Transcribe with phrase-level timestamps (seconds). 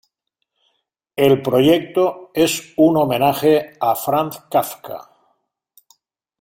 [1.15, 5.11] El proyecto es un homenaje a Franz Kafka.